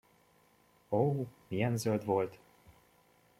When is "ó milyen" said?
0.89-1.77